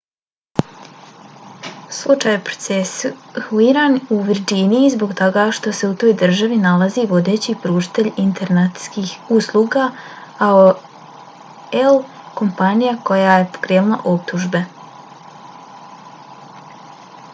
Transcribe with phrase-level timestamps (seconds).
[1.95, 8.09] slučaj je procesuiran u virdžiniji zbog toga što se u toj državi nalazi vodeći pružatelj
[8.23, 9.85] internetskih usluga
[10.47, 11.99] aol
[12.41, 14.63] kompanija koja je pokrenula optužbe